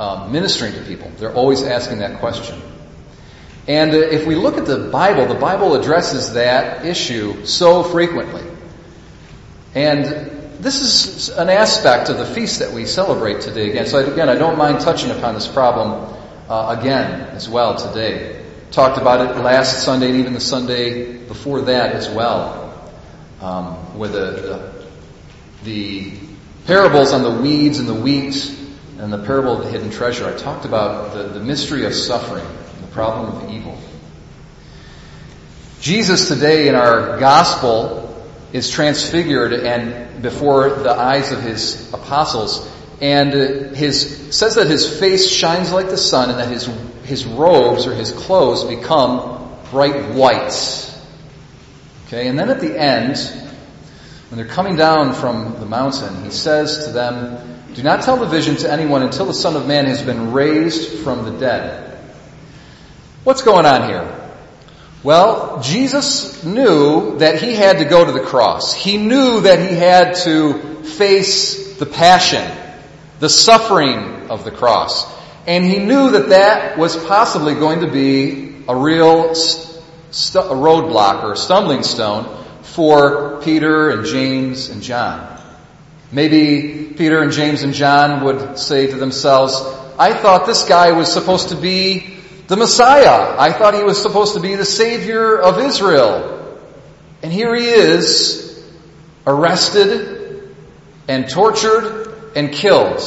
[0.00, 1.12] um, ministering to people.
[1.18, 2.58] They're always asking that question.
[3.68, 8.42] And uh, if we look at the Bible, the Bible addresses that issue so frequently.
[9.74, 10.04] And
[10.58, 13.86] this is an aspect of the feast that we celebrate today again.
[13.86, 16.16] So again, I don't mind touching upon this problem
[16.48, 18.42] uh, again as well today.
[18.70, 22.90] Talked about it last Sunday and even the Sunday before that as well,
[23.42, 26.12] um, where the, the, the
[26.66, 28.59] parables on the weeds and the wheat
[29.00, 30.26] and the parable of the hidden treasure.
[30.26, 32.44] I talked about the, the mystery of suffering
[32.82, 33.78] the problem of evil.
[35.80, 38.06] Jesus today in our gospel
[38.52, 45.30] is transfigured and before the eyes of his apostles and his says that his face
[45.30, 46.68] shines like the sun and that his
[47.04, 50.86] his robes or his clothes become bright white.
[52.06, 53.16] Okay, and then at the end,
[54.28, 58.26] when they're coming down from the mountain, he says to them, Do not tell the
[58.26, 61.98] vision to anyone until the Son of Man has been raised from the dead.
[63.22, 64.16] What's going on here?
[65.02, 68.74] Well, Jesus knew that he had to go to the cross.
[68.74, 72.50] He knew that he had to face the passion,
[73.18, 75.10] the suffering of the cross.
[75.46, 79.78] And he knew that that was possibly going to be a real st-
[80.34, 85.39] a roadblock or a stumbling stone for Peter and James and John.
[86.12, 89.54] Maybe Peter and James and John would say to themselves,
[89.98, 92.16] I thought this guy was supposed to be
[92.48, 93.36] the Messiah.
[93.38, 96.58] I thought he was supposed to be the Savior of Israel.
[97.22, 98.64] And here he is,
[99.26, 100.54] arrested
[101.06, 103.02] and tortured and killed.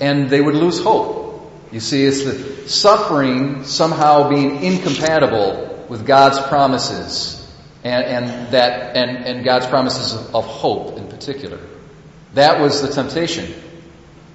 [0.00, 1.52] And they would lose hope.
[1.70, 7.36] You see, it's the suffering somehow being incompatible with God's promises
[7.84, 11.58] and, and that and, and God's promises of, of hope particular.
[12.34, 13.52] That was the temptation.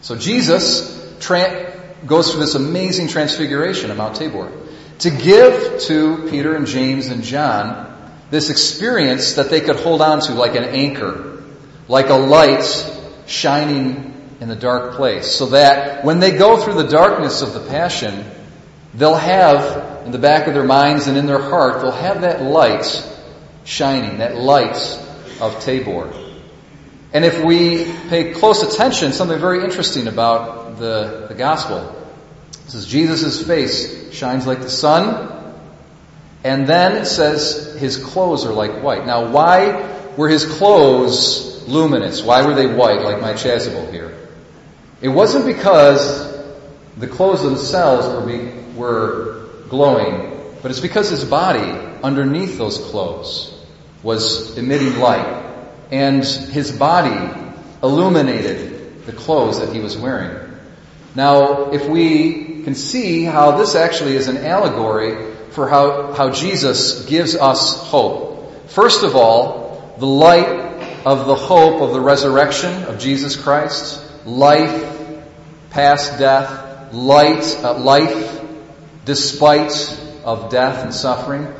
[0.01, 4.51] So Jesus tra- goes through this amazing transfiguration at Mount Tabor
[4.99, 7.87] to give to Peter and James and John
[8.31, 11.43] this experience that they could hold on to like an anchor,
[11.87, 12.65] like a light
[13.27, 14.07] shining
[14.39, 18.25] in the dark place, so that when they go through the darkness of the passion,
[18.95, 22.41] they'll have in the back of their minds and in their heart, they'll have that
[22.41, 23.07] light
[23.65, 24.77] shining, that light
[25.39, 26.30] of Tabor.
[27.13, 31.97] And if we pay close attention, something very interesting about the, the gospel.
[32.65, 35.55] It says Jesus' face shines like the sun,
[36.43, 39.05] and then it says his clothes are like white.
[39.05, 42.23] Now why were his clothes luminous?
[42.23, 44.17] Why were they white like my chasuble here?
[45.01, 46.31] It wasn't because
[46.97, 51.71] the clothes themselves were, be, were glowing, but it's because his body
[52.03, 53.53] underneath those clothes
[54.01, 55.40] was emitting light
[55.91, 57.51] and his body
[57.83, 60.57] illuminated the clothes that he was wearing.
[61.15, 67.05] Now, if we can see how this actually is an allegory for how, how Jesus
[67.05, 68.69] gives us hope.
[68.69, 70.47] First of all, the light
[71.05, 74.97] of the hope of the resurrection of Jesus Christ, life
[75.71, 78.41] past death, light, uh, life
[79.03, 81.53] despite of death and suffering,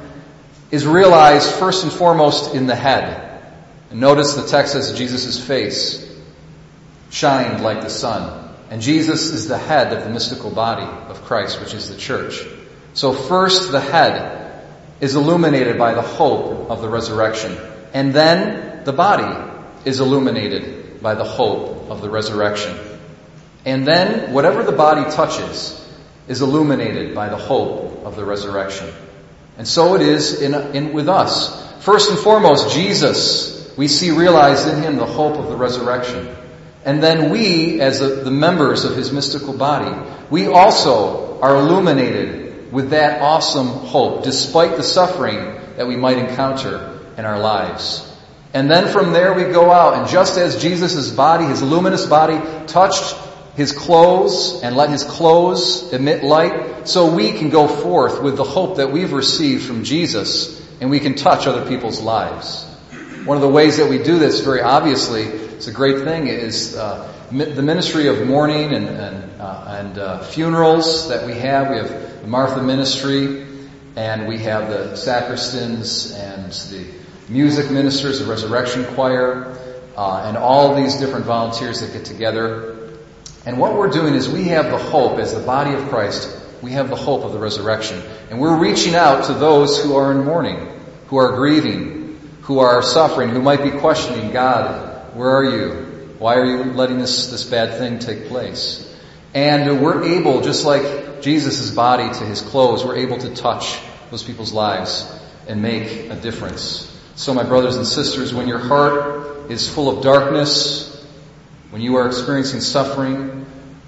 [0.70, 3.31] is realized first and foremost in the head.
[3.92, 6.08] And notice the text says Jesus' face
[7.10, 8.50] shined like the sun.
[8.70, 12.42] And Jesus is the head of the mystical body of Christ, which is the church.
[12.94, 14.64] So first the head
[15.02, 17.58] is illuminated by the hope of the resurrection.
[17.94, 19.52] And then the body
[19.84, 22.78] is illuminated by the hope of the resurrection.
[23.66, 25.78] And then whatever the body touches
[26.28, 28.90] is illuminated by the hope of the resurrection.
[29.58, 31.84] And so it is in, in, with us.
[31.84, 36.36] First and foremost, Jesus, we see realized in Him the hope of the resurrection.
[36.84, 39.96] And then we, as the members of His mystical body,
[40.30, 47.00] we also are illuminated with that awesome hope, despite the suffering that we might encounter
[47.18, 48.08] in our lives.
[48.54, 52.40] And then from there we go out, and just as Jesus' body, His luminous body,
[52.68, 53.16] touched
[53.56, 58.44] his clothes and let his clothes emit light so we can go forth with the
[58.44, 62.66] hope that we've received from Jesus and we can touch other people's lives.
[63.26, 66.76] One of the ways that we do this very obviously, it's a great thing, is
[66.76, 71.70] uh, the ministry of mourning and, and, uh, and uh, funerals that we have.
[71.70, 73.48] We have the Martha ministry
[73.96, 76.86] and we have the sacristans and the
[77.32, 79.58] music ministers, the resurrection choir,
[79.98, 82.72] uh, and all these different volunteers that get together
[83.46, 86.72] and what we're doing is we have the hope as the body of Christ, we
[86.72, 88.02] have the hope of the resurrection.
[88.30, 92.01] And we're reaching out to those who are in mourning, who are grieving,
[92.42, 96.16] who are suffering, who might be questioning, God, where are you?
[96.18, 98.88] Why are you letting this, this bad thing take place?
[99.34, 103.80] And we're able, just like Jesus' body to his clothes, we're able to touch
[104.10, 105.10] those people's lives
[105.48, 106.88] and make a difference.
[107.16, 110.88] So my brothers and sisters, when your heart is full of darkness,
[111.70, 113.46] when you are experiencing suffering,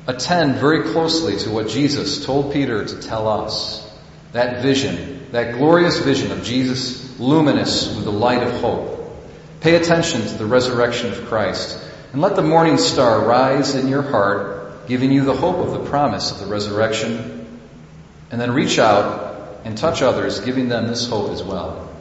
[0.08, 3.82] attend very closely to what Jesus told Peter to tell us.
[4.34, 9.00] That vision, that glorious vision of Jesus luminous with the light of hope.
[9.62, 11.80] Pay attention to the resurrection of Christ
[12.12, 15.90] and let the morning star rise in your heart, giving you the hope of the
[15.90, 17.60] promise of the resurrection.
[18.32, 21.93] And then reach out and touch others, giving them this hope as well.